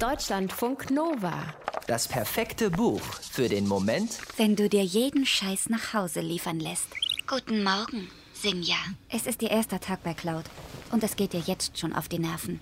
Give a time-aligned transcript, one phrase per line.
[0.00, 1.42] Deutschlandfunk Nova.
[1.88, 6.86] Das perfekte Buch für den Moment, wenn du dir jeden Scheiß nach Hause liefern lässt.
[7.26, 8.76] Guten Morgen, Sinja.
[9.08, 10.44] Es ist ihr erster Tag bei Cloud
[10.92, 12.60] und es geht ihr jetzt schon auf die Nerven.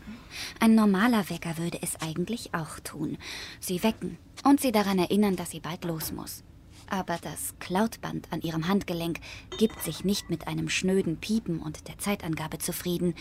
[0.60, 3.18] Ein normaler Wecker würde es eigentlich auch tun.
[3.60, 6.42] Sie wecken und sie daran erinnern, dass sie bald los muss.
[6.88, 9.20] Aber das Cloudband an ihrem Handgelenk
[9.58, 13.14] gibt sich nicht mit einem schnöden Piepen und der Zeitangabe zufrieden.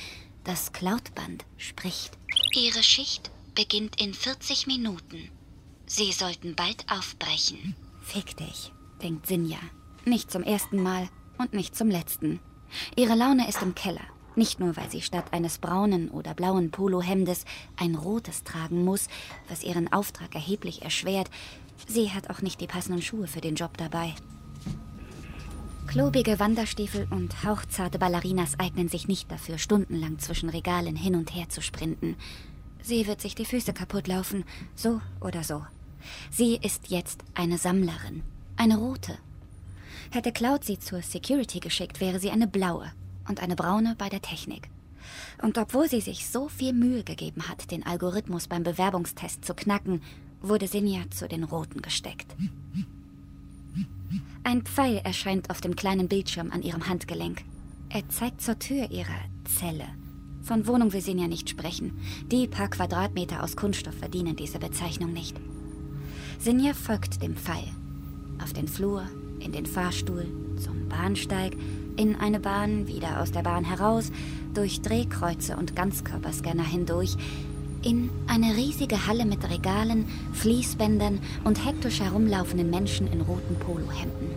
[0.45, 2.17] Das Cloudband spricht.
[2.55, 5.29] Ihre Schicht beginnt in 40 Minuten.
[5.85, 7.75] Sie sollten bald aufbrechen.
[8.03, 8.71] Fick dich,
[9.01, 9.59] denkt Sinja.
[10.03, 12.39] Nicht zum ersten Mal und nicht zum letzten.
[12.95, 14.05] Ihre Laune ist im Keller.
[14.35, 17.45] Nicht nur, weil sie statt eines braunen oder blauen Polohemdes
[17.77, 19.07] ein rotes tragen muss,
[19.47, 21.29] was ihren Auftrag erheblich erschwert.
[21.87, 24.13] Sie hat auch nicht die passenden Schuhe für den Job dabei.
[25.87, 31.47] Klobige Wanderstiefel und hauchzarte Ballerinas eignen sich nicht dafür, stundenlang zwischen Regalen hin und her
[31.47, 32.17] zu sprinten.
[32.85, 34.43] Sie wird sich die Füße kaputt laufen,
[34.75, 35.65] so oder so.
[36.29, 38.21] Sie ist jetzt eine Sammlerin,
[38.57, 39.17] eine rote.
[40.11, 42.91] Hätte Cloud sie zur Security geschickt, wäre sie eine blaue
[43.27, 44.69] und eine braune bei der Technik.
[45.41, 50.03] Und obwohl sie sich so viel Mühe gegeben hat, den Algorithmus beim Bewerbungstest zu knacken,
[50.41, 52.35] wurde Sinja zu den Roten gesteckt.
[54.43, 57.43] Ein Pfeil erscheint auf dem kleinen Bildschirm an ihrem Handgelenk.
[57.89, 59.21] Er zeigt zur Tür ihrer
[59.57, 59.87] Zelle.
[60.45, 61.93] Von Wohnung will Sinja nicht sprechen.
[62.31, 65.35] Die paar Quadratmeter aus Kunststoff verdienen diese Bezeichnung nicht.
[66.37, 67.67] Sinja folgt dem Pfeil.
[68.43, 69.07] Auf den Flur,
[69.39, 70.27] in den Fahrstuhl,
[70.63, 71.57] zum Bahnsteig,
[71.97, 74.11] in eine Bahn, wieder aus der Bahn heraus,
[74.53, 77.17] durch Drehkreuze und Ganzkörperscanner hindurch,
[77.81, 84.29] in eine riesige Halle mit Regalen, Fließbändern und hektisch herumlaufenden Menschen in roten Polohemden.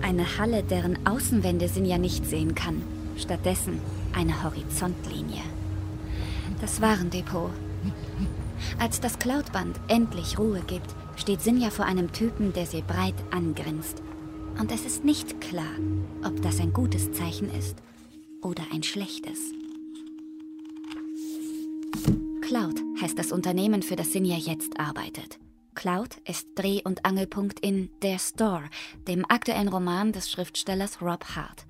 [0.00, 2.82] Eine Halle, deren Außenwände Sinja nicht sehen kann.
[3.18, 3.80] Stattdessen
[4.14, 5.42] eine Horizontlinie.
[6.60, 7.50] Das Warendepot.
[8.78, 14.02] Als das Cloudband endlich Ruhe gibt, steht Sinja vor einem Typen, der sie breit angrinst.
[14.58, 15.64] Und es ist nicht klar,
[16.24, 17.76] ob das ein gutes Zeichen ist
[18.42, 19.38] oder ein schlechtes.
[22.40, 25.38] Cloud heißt das Unternehmen, für das Sinja jetzt arbeitet.
[25.74, 28.64] Cloud ist Dreh- und Angelpunkt in Der Store,
[29.06, 31.66] dem aktuellen Roman des Schriftstellers Rob Hart.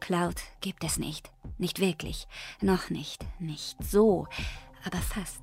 [0.00, 1.30] Cloud gibt es nicht.
[1.58, 2.26] Nicht wirklich.
[2.60, 3.24] Noch nicht.
[3.38, 4.26] Nicht so.
[4.84, 5.42] Aber fast.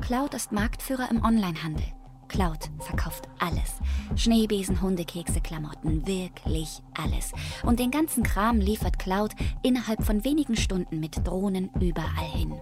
[0.00, 1.84] Cloud ist Marktführer im Onlinehandel.
[2.28, 3.74] Cloud verkauft alles.
[4.16, 7.32] Schneebesen, Hundekekse, Klamotten, wirklich alles.
[7.62, 9.32] Und den ganzen Kram liefert Cloud
[9.62, 12.54] innerhalb von wenigen Stunden mit Drohnen überall hin.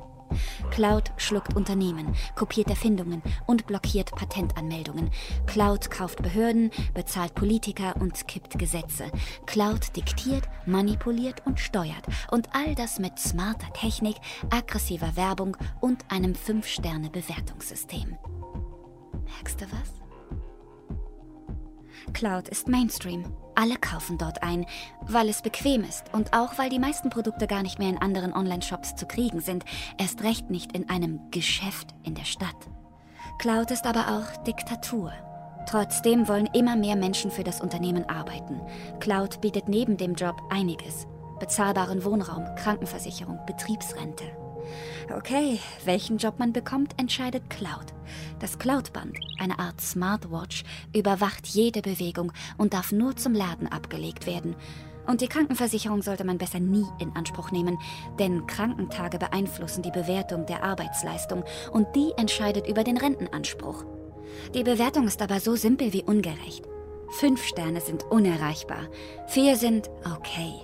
[0.71, 5.11] Cloud schluckt Unternehmen, kopiert Erfindungen und blockiert Patentanmeldungen.
[5.47, 9.11] Cloud kauft Behörden, bezahlt Politiker und kippt Gesetze.
[9.47, 12.07] Cloud diktiert, manipuliert und steuert.
[12.31, 14.17] Und all das mit smarter Technik,
[14.51, 18.17] aggressiver Werbung und einem 5-Sterne-Bewertungssystem.
[19.25, 20.01] Merkst du was?
[22.13, 23.25] Cloud ist Mainstream.
[23.61, 24.65] Alle kaufen dort ein,
[25.03, 28.33] weil es bequem ist und auch weil die meisten Produkte gar nicht mehr in anderen
[28.33, 29.67] Online-Shops zu kriegen sind,
[29.99, 32.57] erst recht nicht in einem Geschäft in der Stadt.
[33.39, 35.13] Cloud ist aber auch Diktatur.
[35.69, 38.63] Trotzdem wollen immer mehr Menschen für das Unternehmen arbeiten.
[38.99, 41.07] Cloud bietet neben dem Job einiges.
[41.39, 44.25] Bezahlbaren Wohnraum, Krankenversicherung, Betriebsrente.
[45.17, 47.87] Okay, welchen Job man bekommt, entscheidet Cloud.
[48.39, 50.65] Das Cloudband, eine Art Smartwatch,
[50.95, 54.55] überwacht jede Bewegung und darf nur zum Laden abgelegt werden.
[55.07, 57.79] Und die Krankenversicherung sollte man besser nie in Anspruch nehmen,
[58.19, 63.85] denn Krankentage beeinflussen die Bewertung der Arbeitsleistung und die entscheidet über den Rentenanspruch.
[64.55, 66.65] Die Bewertung ist aber so simpel wie ungerecht.
[67.11, 68.89] Fünf Sterne sind unerreichbar,
[69.27, 70.55] vier sind okay,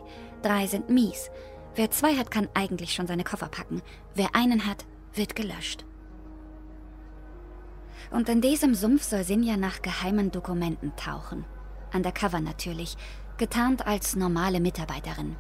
[0.43, 1.31] drei sind mies
[1.77, 3.83] Wer zwei hat, kann eigentlich schon seine Koffer packen.
[4.15, 5.85] Wer einen hat, wird gelöscht.
[8.11, 11.45] Und in diesem Sumpf soll Sinja nach geheimen Dokumenten tauchen.
[11.93, 12.97] Undercover natürlich,
[13.37, 15.37] getarnt als normale Mitarbeiterin.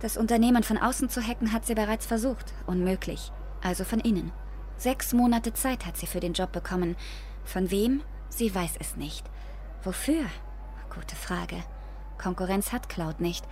[0.00, 2.52] Das Unternehmen von außen zu hacken hat sie bereits versucht.
[2.66, 3.32] Unmöglich.
[3.62, 4.32] Also von innen.
[4.76, 6.96] Sechs Monate Zeit hat sie für den Job bekommen.
[7.44, 8.02] Von wem?
[8.28, 9.24] Sie weiß es nicht.
[9.82, 10.26] Wofür?
[10.94, 11.62] Gute Frage.
[12.18, 13.46] Konkurrenz hat Cloud nicht.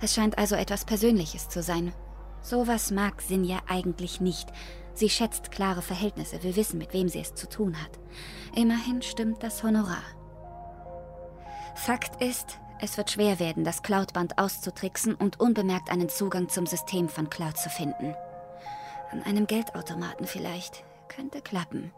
[0.00, 1.92] Es scheint also etwas Persönliches zu sein.
[2.40, 4.48] Sowas mag Sinja eigentlich nicht.
[4.92, 7.98] Sie schätzt klare Verhältnisse, will wissen, mit wem sie es zu tun hat.
[8.54, 10.04] Immerhin stimmt das Honorar.
[11.74, 17.08] Fakt ist, es wird schwer werden, das Cloudband auszutricksen und unbemerkt einen Zugang zum System
[17.08, 18.14] von Cloud zu finden.
[19.10, 20.84] An einem Geldautomaten vielleicht.
[21.08, 21.92] Könnte klappen.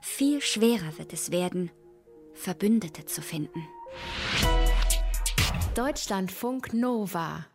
[0.00, 1.70] Viel schwerer wird es werden,
[2.32, 3.66] Verbündete zu finden.
[5.76, 7.48] Deutschlandfunk Nova